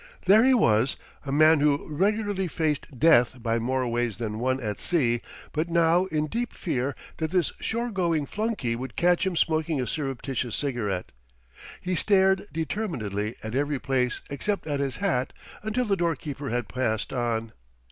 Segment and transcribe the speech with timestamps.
[0.25, 0.95] There he was,
[1.27, 5.21] a man who regularly faced death by more ways than one at sea,
[5.53, 9.85] but now in deep fear that this shore going flunky would catch him smoking a
[9.85, 11.11] surreptitious cigarette.
[11.81, 17.13] He stared determinedly at every place except at his hat until the doorkeeper had passed
[17.13, 17.51] on.